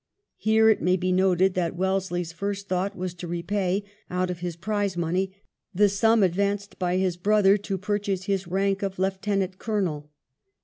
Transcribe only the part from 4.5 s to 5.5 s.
prize money,